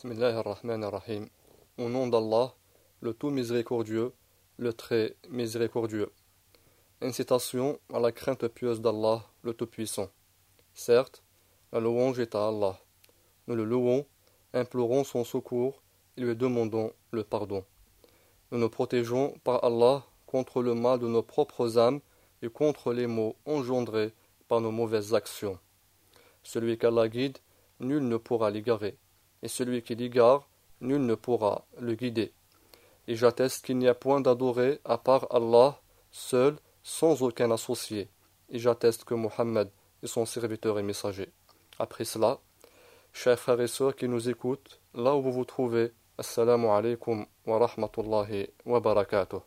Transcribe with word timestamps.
Bismillahirrahmanirrahim. 0.00 1.26
Au 1.76 1.88
nom 1.88 2.06
d'Allah, 2.06 2.54
le 3.00 3.12
tout 3.14 3.30
miséricordieux, 3.30 4.12
le 4.56 4.72
très 4.72 5.16
miséricordieux. 5.28 6.12
Incitation 7.02 7.80
à 7.92 7.98
la 7.98 8.12
crainte 8.12 8.46
pieuse 8.46 8.80
d'Allah, 8.80 9.24
le 9.42 9.54
Tout-Puissant. 9.54 10.08
Certes, 10.72 11.24
la 11.72 11.80
louange 11.80 12.20
est 12.20 12.36
à 12.36 12.46
Allah. 12.46 12.78
Nous 13.48 13.56
le 13.56 13.64
louons, 13.64 14.06
implorons 14.54 15.02
son 15.02 15.24
secours 15.24 15.82
et 16.16 16.20
lui 16.20 16.36
demandons 16.36 16.92
le 17.10 17.24
pardon. 17.24 17.64
Nous 18.52 18.58
nous 18.58 18.70
protégeons 18.70 19.34
par 19.42 19.64
Allah 19.64 20.04
contre 20.26 20.62
le 20.62 20.74
mal 20.74 21.00
de 21.00 21.08
nos 21.08 21.24
propres 21.24 21.76
âmes 21.76 21.98
et 22.42 22.48
contre 22.48 22.92
les 22.92 23.08
maux 23.08 23.34
engendrés 23.46 24.12
par 24.46 24.60
nos 24.60 24.70
mauvaises 24.70 25.12
actions. 25.12 25.58
Celui 26.44 26.78
qu'Allah 26.78 27.08
guide, 27.08 27.38
nul 27.80 28.06
ne 28.06 28.16
pourra 28.16 28.52
l'égarer 28.52 28.96
et 29.42 29.48
celui 29.48 29.82
qui 29.82 29.94
l'égare, 29.94 30.48
nul 30.80 31.04
ne 31.04 31.14
pourra 31.14 31.64
le 31.78 31.94
guider. 31.94 32.32
Et 33.06 33.16
j'atteste 33.16 33.64
qu'il 33.64 33.78
n'y 33.78 33.88
a 33.88 33.94
point 33.94 34.20
d'adoré 34.20 34.80
à 34.84 34.98
part 34.98 35.26
Allah, 35.30 35.80
seul, 36.10 36.56
sans 36.82 37.22
aucun 37.22 37.50
associé. 37.50 38.08
Et 38.50 38.58
j'atteste 38.58 39.04
que 39.04 39.14
Mohammed 39.14 39.70
est 40.02 40.06
son 40.06 40.26
serviteur 40.26 40.78
et 40.78 40.82
messager. 40.82 41.30
Après 41.78 42.04
cela, 42.04 42.38
chers 43.12 43.38
frères 43.38 43.60
et 43.60 43.68
sœurs 43.68 43.96
qui 43.96 44.08
nous 44.08 44.28
écoutent, 44.28 44.80
là 44.94 45.14
où 45.14 45.22
vous 45.22 45.32
vous 45.32 45.44
trouvez, 45.44 45.92
Assalamu 46.18 46.66
alaikum 46.66 47.26
wa 47.46 47.58
rahmatullahi 47.58 48.48
wa 48.66 48.80
barakatuh. 48.80 49.38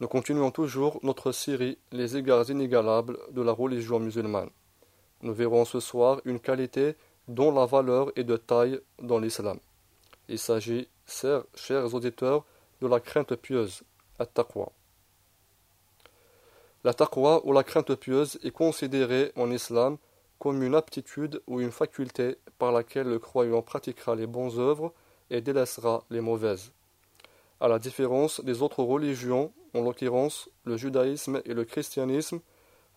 Nous 0.00 0.08
continuons 0.08 0.50
toujours 0.50 0.98
notre 1.02 1.30
série 1.30 1.78
Les 1.92 2.16
égards 2.16 2.50
inégalables 2.50 3.18
de 3.30 3.42
la 3.42 3.52
religion 3.52 4.00
musulmane. 4.00 4.50
Nous 5.22 5.34
verrons 5.34 5.64
ce 5.64 5.78
soir 5.78 6.20
une 6.24 6.40
qualité 6.40 6.96
dont 7.30 7.52
la 7.52 7.64
valeur 7.64 8.10
est 8.16 8.24
de 8.24 8.36
taille 8.36 8.80
dans 9.00 9.20
l'islam. 9.20 9.58
Il 10.28 10.38
s'agit, 10.38 10.88
chers 11.54 11.94
auditeurs, 11.94 12.44
de 12.82 12.88
la 12.88 12.98
crainte 12.98 13.36
pieuse, 13.36 13.82
at-taqwa. 14.18 14.72
La 16.82 16.92
taqwa 16.92 17.40
ou 17.44 17.52
la 17.52 17.62
crainte 17.62 17.94
pieuse 17.94 18.38
est 18.42 18.50
considérée 18.50 19.30
en 19.36 19.50
islam 19.50 19.96
comme 20.40 20.62
une 20.62 20.74
aptitude 20.74 21.40
ou 21.46 21.60
une 21.60 21.70
faculté 21.70 22.36
par 22.58 22.72
laquelle 22.72 23.06
le 23.06 23.20
croyant 23.20 23.62
pratiquera 23.62 24.16
les 24.16 24.26
bonnes 24.26 24.58
œuvres 24.58 24.92
et 25.30 25.40
délaissera 25.40 26.02
les 26.10 26.20
mauvaises. 26.20 26.72
À 27.60 27.68
la 27.68 27.78
différence 27.78 28.40
des 28.42 28.60
autres 28.62 28.82
religions, 28.82 29.52
en 29.74 29.82
l'occurrence 29.82 30.48
le 30.64 30.76
judaïsme 30.76 31.42
et 31.44 31.54
le 31.54 31.64
christianisme, 31.64 32.40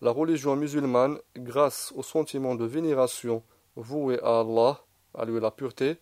la 0.00 0.10
religion 0.10 0.56
musulmane, 0.56 1.18
grâce 1.36 1.92
au 1.94 2.02
sentiment 2.02 2.56
de 2.56 2.64
vénération 2.64 3.42
voué 3.76 4.18
à 4.22 4.40
Allah, 4.40 4.80
à 5.14 5.24
lui 5.24 5.40
la 5.40 5.50
pureté, 5.50 5.96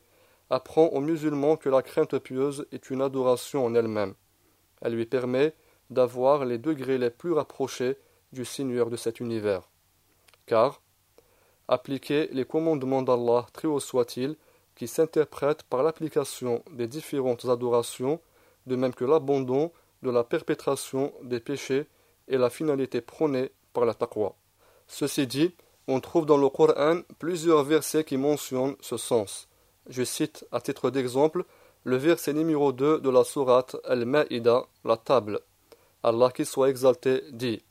apprend 0.51 0.87
aux 0.87 1.01
musulmans 1.01 1.57
que 1.57 1.69
la 1.69 1.83
crainte 1.83 2.19
pieuse 2.19 2.67
est 2.73 2.91
une 2.91 3.01
adoration 3.01 3.65
en 3.65 3.75
elle-même. 3.75 4.15
Elle 4.81 4.95
lui 4.95 5.07
permet 5.07 5.55
d'avoir 5.91 6.45
les 6.45 6.59
degrés 6.59 6.99
les 6.99 7.11
plus 7.11 7.33
rapprochés 7.33 7.97
du 8.33 8.45
Seigneur 8.45 8.91
de 8.91 8.97
cet 8.97 9.21
univers. 9.21 9.69
Car, 10.47 10.83
appliquer 11.69 12.29
les 12.33 12.45
commandements 12.45 13.03
d'Allah, 13.03 13.47
très 13.53 13.69
haut 13.69 13.81
soit-il, 13.81 14.37
qui 14.75 14.89
s'interprètent 14.89 15.63
par 15.65 15.83
l'application 15.83 16.63
des 16.71 16.87
différentes 16.87 17.45
adorations, 17.45 18.21
de 18.67 18.77
même 18.77 18.95
que 18.95 19.05
l'abandon 19.05 19.71
de 20.03 20.11
la 20.11 20.25
perpétration 20.25 21.13
des 21.23 21.41
péchés 21.41 21.87
et 22.29 22.37
la 22.37 22.51
finalité 22.51 23.01
prônée 23.01 23.53
par 23.73 23.85
la 23.85 23.95
taqwa. 23.95 24.35
Ceci 24.87 25.27
dit, 25.27 25.55
on 25.88 26.00
trouve 26.00 26.26
dans 26.26 26.38
le 26.38 26.50
Coran 26.50 27.02
plusieurs 27.20 27.64
versets 27.64 28.04
qui 28.04 28.18
mentionnent 28.18 28.76
ce 28.82 28.98
sens. 28.98 29.48
Je 29.88 30.04
cite 30.04 30.46
à 30.52 30.60
titre 30.60 30.90
d'exemple 30.90 31.46
le 31.84 31.96
verset 31.96 32.34
numéro 32.34 32.74
2 32.74 33.00
de 33.00 33.10
la 33.10 33.24
sourate 33.24 33.78
Al-Ma'ida, 33.86 34.66
la 34.84 34.98
table. 34.98 35.40
Allah 36.04 36.30
qui 36.32 36.46
soit 36.46 36.70
exalté 36.70 37.24
dit 37.32 37.62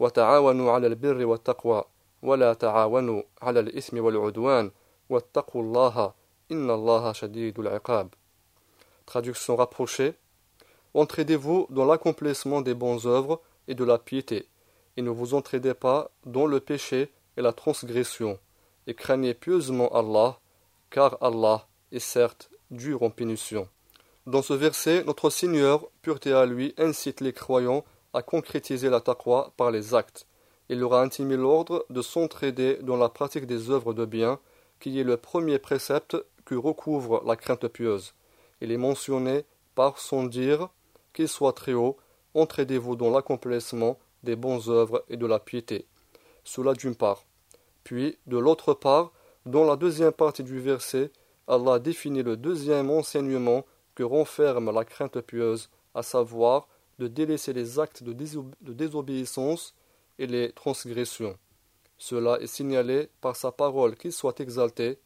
وتعاونوا 0.00 0.72
على 0.72 0.86
البر 0.86 1.26
والتقوى 1.26 1.84
ولا 2.22 2.54
تعاونوا 2.54 3.22
على 3.42 3.60
الإثم 3.60 4.04
والعدوان 4.04 4.70
واتقوا 5.10 5.62
الله 5.62 6.12
إن 6.52 6.70
الله 6.70 7.12
شديد 7.12 7.58
العقاب. 7.58 8.08
Traduction 9.06 9.56
rapprochée 9.56 10.14
Entraidez-vous 10.94 11.66
dans 11.70 11.84
l'accomplissement 11.84 12.62
des 12.62 12.74
bonnes 12.74 13.00
œuvres 13.04 13.40
et 13.68 13.74
de 13.74 13.84
la 13.84 13.98
piété, 13.98 14.48
et 14.96 15.02
ne 15.02 15.10
vous 15.10 15.34
entraidez 15.34 15.74
pas 15.74 16.10
dans 16.26 16.46
le 16.46 16.58
péché 16.58 17.12
et 17.37 17.41
la 17.41 17.53
transgression, 17.53 18.39
et 18.87 18.93
craignez 18.93 19.33
pieusement 19.33 19.89
Allah, 19.93 20.39
car 20.89 21.17
Allah 21.21 21.67
est 21.91 21.99
certes 21.99 22.49
dur 22.71 23.03
en 23.03 23.09
punition. 23.09 23.67
Dans 24.25 24.41
ce 24.41 24.53
verset, 24.53 25.03
notre 25.03 25.29
Seigneur, 25.29 25.87
pureté 26.01 26.33
à 26.33 26.45
lui, 26.45 26.73
incite 26.77 27.21
les 27.21 27.33
croyants 27.33 27.85
à 28.13 28.21
concrétiser 28.21 28.89
la 28.89 29.01
taqwa 29.01 29.53
par 29.57 29.71
les 29.71 29.93
actes. 29.93 30.25
Il 30.69 30.79
leur 30.79 30.95
a 30.95 31.01
intimé 31.01 31.35
l'ordre 31.35 31.85
de 31.89 32.01
s'entraider 32.01 32.79
dans 32.81 32.97
la 32.97 33.09
pratique 33.09 33.45
des 33.45 33.69
œuvres 33.69 33.93
de 33.93 34.05
bien, 34.05 34.39
qui 34.79 34.99
est 34.99 35.03
le 35.03 35.17
premier 35.17 35.59
précepte 35.59 36.17
que 36.43 36.55
recouvre 36.55 37.23
la 37.25 37.35
crainte 37.35 37.67
pieuse. 37.67 38.13
Il 38.61 38.71
est 38.71 38.77
mentionné 38.77 39.45
par 39.75 39.99
son 39.99 40.23
dire, 40.23 40.69
qu'il 41.13 41.27
soit 41.27 41.53
très 41.53 41.73
haut, 41.73 41.97
entraidez-vous 42.33 42.95
dans 42.95 43.11
l'accomplissement 43.11 43.99
des 44.23 44.35
bonnes 44.35 44.61
œuvres 44.69 45.03
et 45.09 45.17
de 45.17 45.25
la 45.25 45.39
piété. 45.39 45.85
Cela 46.45 46.73
d'une 46.73 46.95
part. 46.95 47.25
Puis, 47.83 48.17
de 48.27 48.37
l'autre 48.37 48.73
part, 48.73 49.11
dans 49.45 49.65
la 49.65 49.75
deuxième 49.75 50.13
partie 50.13 50.43
du 50.43 50.59
verset, 50.59 51.11
Allah 51.47 51.79
définit 51.79 52.23
le 52.23 52.37
deuxième 52.37 52.89
enseignement 52.89 53.65
que 53.93 54.03
renferme 54.03 54.71
la 54.71 54.85
crainte 54.85 55.19
pieuse, 55.21 55.69
à 55.93 56.01
savoir 56.01 56.67
de 56.99 57.07
délaisser 57.07 57.53
les 57.53 57.79
actes 57.79 58.03
de, 58.03 58.13
désobéissance 58.61 59.75
et 60.17 60.27
les 60.27 60.51
transgressions. 60.51 61.37
Cela 61.97 62.39
est 62.39 62.47
signalé 62.47 63.09
par 63.21 63.35
sa 63.35 63.51
parole 63.51 63.95
qu'il 63.95 64.11
soit 64.11 64.39
exalté, 64.39 64.97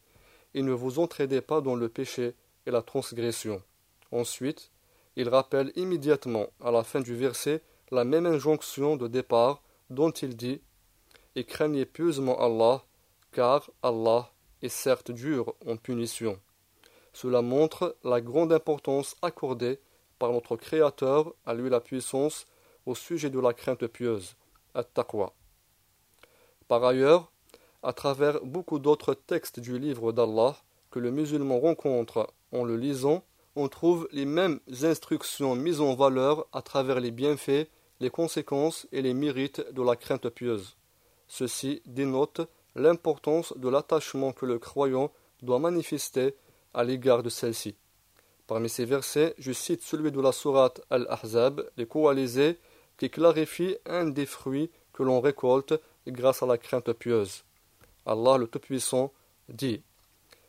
et 0.54 0.62
ne 0.62 0.72
vous 0.72 0.98
entraidez 0.98 1.40
pas 1.40 1.60
dans 1.60 1.76
le 1.76 1.88
péché 1.88 2.34
et 2.66 2.70
la 2.70 2.82
transgression. 2.82 3.62
Ensuite, 4.10 4.70
il 5.16 5.28
rappelle 5.28 5.72
immédiatement 5.76 6.46
à 6.60 6.70
la 6.70 6.82
fin 6.82 7.00
du 7.00 7.14
verset 7.14 7.62
la 7.90 8.04
même 8.04 8.26
injonction 8.26 8.96
de 8.96 9.06
départ 9.06 9.62
dont 9.90 10.10
il 10.10 10.36
dit 10.36 10.60
et 11.36 11.44
craignez 11.44 11.86
pieusement 11.86 12.38
Allah, 12.40 12.84
car 13.32 13.70
Allah 13.82 14.30
est 14.62 14.68
certes 14.68 15.10
dur 15.10 15.54
en 15.66 15.76
punition. 15.76 16.38
Cela 17.12 17.42
montre 17.42 17.96
la 18.04 18.20
grande 18.20 18.52
importance 18.52 19.16
accordée 19.22 19.78
par 20.18 20.32
notre 20.32 20.56
Créateur, 20.56 21.34
à 21.46 21.54
lui 21.54 21.70
la 21.70 21.80
puissance, 21.80 22.46
au 22.86 22.94
sujet 22.94 23.30
de 23.30 23.40
la 23.40 23.52
crainte 23.52 23.86
pieuse, 23.86 24.36
at-taqwa. 24.74 25.34
Par 26.68 26.84
ailleurs, 26.84 27.32
à 27.82 27.92
travers 27.92 28.40
beaucoup 28.44 28.78
d'autres 28.78 29.14
textes 29.14 29.60
du 29.60 29.78
livre 29.78 30.12
d'Allah 30.12 30.56
que 30.90 30.98
le 30.98 31.10
musulman 31.10 31.58
rencontre 31.58 32.32
en 32.52 32.64
le 32.64 32.76
lisant, 32.76 33.24
on 33.56 33.68
trouve 33.68 34.08
les 34.12 34.24
mêmes 34.24 34.60
instructions 34.82 35.56
mises 35.56 35.80
en 35.80 35.94
valeur 35.94 36.46
à 36.52 36.62
travers 36.62 37.00
les 37.00 37.10
bienfaits, 37.10 37.68
les 38.00 38.10
conséquences 38.10 38.86
et 38.92 39.02
les 39.02 39.14
mérites 39.14 39.62
de 39.72 39.82
la 39.82 39.96
crainte 39.96 40.28
pieuse. 40.28 40.76
Ceci 41.29 41.81
dénote 41.85 42.41
l'importance 42.75 43.53
de 43.57 43.69
l'attachement 43.69 44.31
que 44.31 44.45
le 44.45 44.59
croyant 44.59 45.11
doit 45.41 45.59
manifester 45.59 46.35
à 46.73 46.83
l'égard 46.83 47.23
de 47.23 47.29
celle-ci. 47.29 47.75
Parmi 48.47 48.69
ces 48.69 48.85
versets, 48.85 49.33
je 49.37 49.51
cite 49.51 49.81
celui 49.81 50.11
de 50.11 50.21
la 50.21 50.31
sourate 50.31 50.81
Al-Ahzab, 50.89 51.67
les 51.77 51.87
coalisés, 51.87 52.59
qui 52.97 53.09
clarifie 53.09 53.75
un 53.85 54.05
des 54.05 54.25
fruits 54.25 54.69
que 54.93 55.03
l'on 55.03 55.19
récolte 55.19 55.73
grâce 56.07 56.43
à 56.43 56.45
la 56.45 56.57
crainte 56.57 56.93
pieuse. 56.93 57.43
Allah 58.05 58.37
le 58.37 58.47
Tout-Puissant 58.47 59.11
dit 59.49 59.81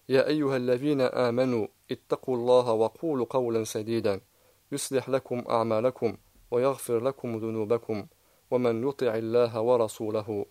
يا 0.09 0.29
أيها 0.29 0.57
الذين 0.57 1.01
آمنوا 1.01 1.67
اتقوا 1.91 2.37
الله 2.37 2.73
وقولوا 2.73 3.27
قولا 3.31 3.65
سديدا 3.65 4.21
يصلح 4.73 5.09
لكم 5.09 5.45
أعمالكم 5.51 6.17
ويغفر 6.51 7.01
لكم 7.01 7.37
ذنوبكم 7.37 8.07
ومن 8.51 8.89
يطع 8.89 9.15
الله 9.15 9.61
ورسوله 9.61 10.47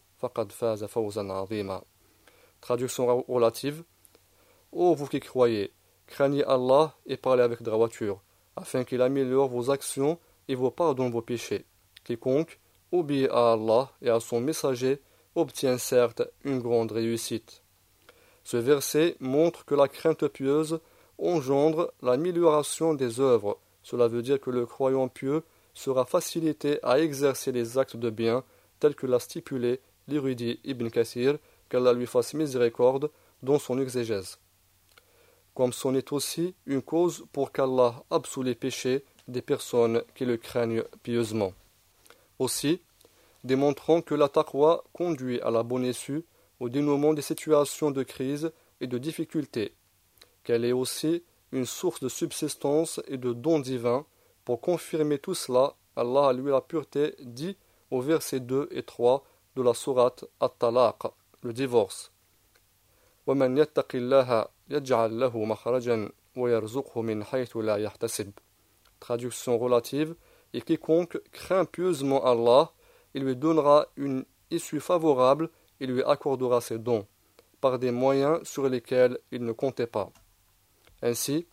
Traduction 2.60 3.24
relative 3.28 3.84
Ô 4.72 4.94
vous 4.94 5.06
qui 5.06 5.18
croyez, 5.18 5.72
craignez 6.06 6.44
Allah 6.44 6.94
et 7.06 7.16
parlez 7.16 7.42
avec 7.42 7.62
droiture, 7.62 8.20
afin 8.56 8.84
qu'il 8.84 9.02
améliore 9.02 9.48
vos 9.48 9.70
actions 9.70 10.18
et 10.48 10.54
vous 10.54 10.70
pardonne 10.70 11.10
vos 11.10 11.22
péchés. 11.22 11.64
Quiconque 12.04 12.60
obéit 12.92 13.28
à 13.30 13.52
Allah 13.52 13.90
et 14.02 14.10
à 14.10 14.20
son 14.20 14.40
messager 14.40 15.00
obtient 15.34 15.78
certes 15.78 16.22
une 16.44 16.60
grande 16.60 16.92
réussite. 16.92 17.62
Ce 18.44 18.56
verset 18.56 19.16
montre 19.20 19.64
que 19.64 19.74
la 19.74 19.88
crainte 19.88 20.26
pieuse 20.28 20.80
engendre 21.18 21.92
l'amélioration 22.02 22.94
des 22.94 23.20
œuvres. 23.20 23.58
Cela 23.82 24.08
veut 24.08 24.22
dire 24.22 24.40
que 24.40 24.50
le 24.50 24.66
croyant 24.66 25.08
pieux 25.08 25.42
sera 25.74 26.04
facilité 26.04 26.78
à 26.82 26.98
exercer 26.98 27.52
les 27.52 27.78
actes 27.78 27.96
de 27.96 28.10
bien 28.10 28.44
tels 28.78 28.94
que 28.94 29.06
l'a 29.06 29.18
stipulé 29.18 29.80
l'érudit 30.10 30.60
Ibn 30.64 30.88
Kathir, 30.88 31.38
qu'Allah 31.68 31.92
lui 31.92 32.06
fasse 32.06 32.34
miséricorde 32.34 33.10
dans 33.42 33.58
son 33.58 33.78
exégèse. 33.80 34.38
comme 35.54 35.72
c'en 35.72 35.94
est 35.94 36.12
aussi 36.12 36.54
une 36.66 36.82
cause 36.82 37.24
pour 37.32 37.52
qu'Allah 37.52 38.02
absout 38.10 38.42
les 38.42 38.54
péchés 38.54 39.04
des 39.28 39.42
personnes 39.42 40.02
qui 40.14 40.24
le 40.24 40.36
craignent 40.36 40.84
pieusement. 41.02 41.52
Aussi, 42.38 42.80
démontrant 43.44 44.00
que 44.00 44.14
la 44.14 44.28
taqwa 44.28 44.84
conduit 44.92 45.40
à 45.42 45.50
la 45.50 45.62
bonne 45.62 45.84
issue 45.84 46.24
au 46.60 46.68
dénouement 46.68 47.14
des 47.14 47.22
situations 47.22 47.90
de 47.90 48.02
crise 48.02 48.52
et 48.80 48.86
de 48.86 48.98
difficulté, 48.98 49.74
qu'elle 50.44 50.64
est 50.64 50.72
aussi 50.72 51.22
une 51.52 51.66
source 51.66 52.00
de 52.00 52.08
subsistance 52.08 53.00
et 53.08 53.16
de 53.16 53.32
dons 53.32 53.58
divins. 53.58 54.06
Pour 54.44 54.60
confirmer 54.60 55.18
tout 55.18 55.34
cela, 55.34 55.74
Allah 55.96 56.32
lui 56.32 56.50
la 56.50 56.60
pureté 56.60 57.14
dit 57.20 57.56
au 57.90 58.00
verset 58.00 58.40
2 58.40 58.68
et 58.70 58.82
3 58.82 59.24
de 59.56 59.62
la 59.62 59.74
sourate 59.74 60.24
At-Talaq, 60.40 61.02
le 61.42 61.52
divorce. 61.52 62.12
Traduction 69.00 69.58
relative 69.58 70.14
Et 70.52 70.60
quiconque 70.60 71.20
craint 71.32 71.64
pieusement 71.64 72.24
Allah, 72.24 72.72
il 73.14 73.24
lui 73.24 73.36
donnera 73.36 73.86
une 73.96 74.24
issue 74.50 74.80
favorable 74.80 75.50
et 75.80 75.86
lui 75.86 76.02
accordera 76.02 76.60
ses 76.60 76.78
dons, 76.78 77.06
par 77.60 77.78
des 77.78 77.90
moyens 77.90 78.42
sur 78.44 78.68
lesquels 78.68 79.18
il 79.32 79.44
ne 79.44 79.52
comptait 79.52 79.86
pas. 79.86 80.10
Ainsi, 81.02 81.46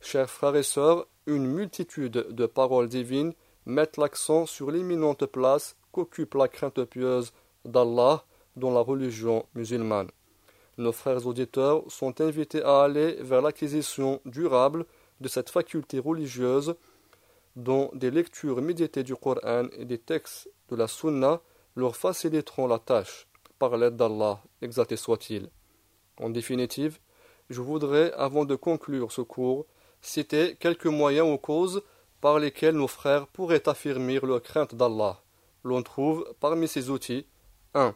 chers 0.00 0.30
frères 0.30 0.56
et 0.56 0.62
sœurs, 0.62 1.06
une 1.26 1.46
multitude 1.46 2.12
de 2.12 2.46
paroles 2.46 2.88
divines 2.88 3.32
mettent 3.66 3.96
l'accent 3.96 4.46
sur 4.46 4.70
l'imminente 4.70 5.26
place 5.26 5.76
qu'occupe 5.94 6.34
la 6.34 6.48
crainte 6.48 6.84
pieuse 6.84 7.32
d'Allah 7.64 8.24
dans 8.56 8.72
la 8.72 8.80
religion 8.80 9.46
musulmane. 9.54 10.10
Nos 10.76 10.92
frères 10.92 11.24
auditeurs 11.26 11.84
sont 11.88 12.20
invités 12.20 12.62
à 12.62 12.82
aller 12.82 13.16
vers 13.20 13.42
l'acquisition 13.42 14.20
durable 14.24 14.86
de 15.20 15.28
cette 15.28 15.50
faculté 15.50 16.00
religieuse 16.00 16.74
dont 17.54 17.90
des 17.94 18.10
lectures 18.10 18.60
méditées 18.60 19.04
du 19.04 19.14
Coran 19.14 19.68
et 19.78 19.84
des 19.84 19.98
textes 19.98 20.50
de 20.70 20.76
la 20.76 20.88
Sunna 20.88 21.40
leur 21.76 21.94
faciliteront 21.94 22.66
la 22.66 22.80
tâche, 22.80 23.28
par 23.60 23.76
l'aide 23.76 23.96
d'Allah, 23.96 24.42
exalté 24.60 24.96
soit-il. 24.96 25.48
En 26.18 26.30
définitive, 26.30 26.98
je 27.50 27.60
voudrais, 27.60 28.12
avant 28.14 28.44
de 28.44 28.56
conclure 28.56 29.12
ce 29.12 29.20
cours, 29.20 29.66
citer 30.00 30.56
quelques 30.58 30.86
moyens 30.86 31.28
ou 31.32 31.38
causes 31.38 31.82
par 32.20 32.38
lesquels 32.38 32.76
nos 32.76 32.88
frères 32.88 33.26
pourraient 33.28 33.68
affirmer 33.68 34.18
leur 34.20 34.42
crainte 34.42 34.74
d'Allah. 34.74 35.23
L'on 35.64 35.82
trouve 35.82 36.26
parmi 36.40 36.68
ces 36.68 36.90
outils 36.90 37.26
1. 37.72 37.94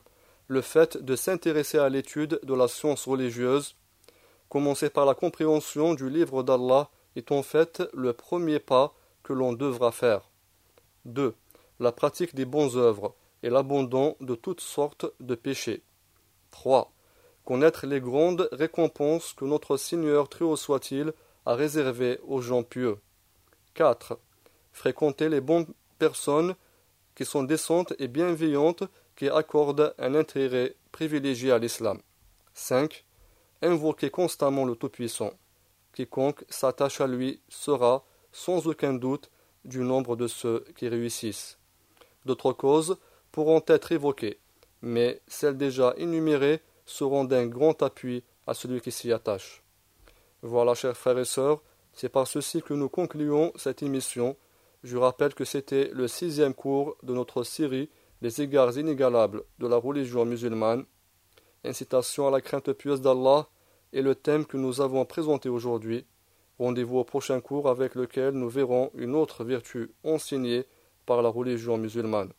Le 0.49 0.63
fait 0.63 0.97
de 0.97 1.15
s'intéresser 1.15 1.79
à 1.79 1.91
l'étude 1.91 2.41
de 2.43 2.55
la 2.55 2.67
science 2.67 3.07
religieuse. 3.07 3.77
Commencer 4.49 4.89
par 4.89 5.05
la 5.05 5.15
compréhension 5.15 5.93
du 5.93 6.09
livre 6.09 6.43
d'Allah 6.43 6.89
est 7.15 7.31
en 7.31 7.43
fait 7.43 7.83
le 7.93 8.15
premier 8.15 8.59
pas 8.59 8.95
que 9.23 9.35
l'on 9.35 9.53
devra 9.53 9.93
faire. 9.93 10.31
2. 11.05 11.35
La 11.81 11.93
pratique 11.93 12.35
des 12.35 12.47
bonnes 12.47 12.77
œuvres 12.77 13.15
et 13.43 13.51
l'abandon 13.51 14.17
de 14.21 14.35
toutes 14.35 14.63
sortes 14.63 15.07
de 15.21 15.35
péchés. 15.35 15.83
3. 16.51 16.91
Connaître 17.45 17.87
les 17.87 18.01
grandes 18.01 18.49
récompenses 18.53 19.35
que 19.35 19.45
notre 19.45 19.77
Seigneur 19.77 20.31
très 20.31 20.47
haut 20.47 20.57
soit-il 20.57 21.13
a 21.45 21.55
réservées 21.55 22.19
aux 22.27 22.41
gens 22.41 22.63
pieux. 22.63 22.99
4. 23.75 24.19
Fréquenter 24.73 25.29
les 25.29 25.43
bonnes 25.43 25.67
personnes 25.99 26.55
qui 27.19 27.25
sont 27.25 27.43
décentes 27.43 27.95
et 27.99 28.07
bienveillantes 28.07 28.85
qui 29.17 29.29
accordent 29.29 29.93
un 29.99 30.15
intérêt 30.15 30.77
privilégié 30.93 31.51
à 31.51 31.59
l'islam. 31.59 31.99
5. 32.55 33.05
Invoquer 33.61 34.09
constamment 34.09 34.65
le 34.65 34.77
Tout-Puissant. 34.77 35.33
Quiconque 35.93 36.45
s'attache 36.49 37.01
à 37.01 37.09
lui 37.09 37.41
sera, 37.49 38.05
sans 38.31 38.69
aucun 38.69 38.95
doute, 38.95 39.33
du 39.65 39.81
nombre 39.81 40.15
de 40.15 40.29
ceux 40.29 40.65
qui 40.77 40.87
réussissent. 40.87 41.59
D'autres 42.25 42.53
causes 42.53 42.99
pourront 43.33 43.65
être 43.67 43.91
évoquées, 43.91 44.39
mais 44.81 45.21
celles 45.27 45.57
déjà 45.57 45.95
énumérées 45.97 46.61
seront 46.87 47.25
d'un 47.25 47.47
grand 47.47 47.83
appui 47.83 48.23
à 48.47 48.55
celui 48.55 48.81
qui 48.81 48.93
s'y 48.93 49.13
attache. 49.13 49.65
Voilà, 50.43 50.77
chers 50.77 50.97
frères 50.97 51.19
et 51.19 51.25
sœurs, 51.25 51.63
c'est 51.95 52.11
par 52.11 52.29
ceci 52.29 52.63
que 52.63 52.75
nous 52.75 52.89
concluons 52.89 53.51
cette 53.57 53.83
émission. 53.83 54.37
Je 54.85 54.97
rappelle 54.97 55.35
que 55.35 55.45
c'était 55.45 55.91
le 55.93 56.07
sixième 56.07 56.55
cours 56.55 56.97
de 57.03 57.13
notre 57.13 57.43
série 57.43 57.91
Les 58.21 58.43
égards 58.43 58.77
inégalables 58.77 59.45
de 59.59 59.69
la 59.69 59.77
religion 59.77 60.25
musulmane, 60.25 60.85
incitation 61.65 62.27
à 62.27 62.31
la 62.33 62.41
crainte 62.41 62.73
pieuse 62.73 63.01
d'Allah, 63.01 63.49
et 63.93 64.03
le 64.03 64.15
thème 64.15 64.45
que 64.45 64.57
nous 64.57 64.81
avons 64.81 65.05
présenté 65.05 65.49
aujourd'hui. 65.49 66.05
Rendez-vous 66.59 66.99
au 66.99 67.05
prochain 67.05 67.41
cours 67.41 67.69
avec 67.69 67.95
lequel 67.95 68.35
nous 68.35 68.49
verrons 68.49 68.91
une 68.95 69.15
autre 69.15 69.45
vertu 69.45 69.93
enseignée 70.03 70.67
par 71.07 71.23
la 71.23 71.29
religion 71.29 71.79
musulmane. 71.79 72.33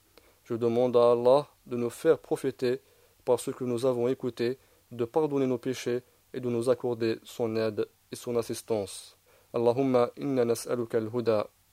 Je 0.44 0.56
demande 0.56 0.98
à 0.98 1.12
Allah 1.12 1.48
de 1.66 1.78
nous 1.78 1.90
faire 1.90 2.20
profiter 2.20 2.82
par 3.24 3.40
ce 3.40 3.52
que 3.52 3.64
nous 3.64 3.86
avons 3.86 4.08
écouté, 4.08 4.60
de 4.92 5.06
pardonner 5.06 5.48
nos 5.48 5.58
péchés 5.58 6.02
et 6.34 6.40
de 6.40 6.50
nous 6.50 6.70
accorder 6.70 7.20
son 7.24 7.56
aide 7.56 7.88
et 8.12 8.16
son 8.16 8.36
assistance. 8.36 9.18
Allahumma 9.54 10.12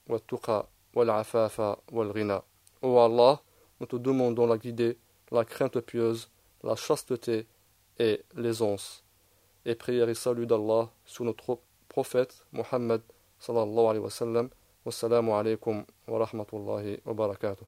Oh 0.09 0.15
Allah, 2.99 3.41
nous 3.79 3.85
te 3.85 3.95
demandons 3.97 4.47
la 4.47 4.57
guidée, 4.57 4.97
la 5.31 5.43
crainte 5.43 5.79
pieuse, 5.81 6.29
la 6.63 6.75
chasteté 6.75 7.45
et 7.99 8.23
l'aisance. 8.35 9.03
Et 9.65 9.75
prière 9.75 10.07
et 10.07 10.15
salut 10.15 10.47
d'Allah 10.47 10.89
sur 11.05 11.25
notre 11.25 11.59
prophète 11.89 12.45
Muhammad 12.53 13.01
sallallahu 13.39 13.87
alayhi 13.87 14.03
wa 14.03 14.09
sallam. 14.09 14.49
Alaikum 15.33 15.83
wa 16.07 16.19
rahmatullahi 16.25 17.01
wa 17.05 17.13
barakatuh. 17.13 17.65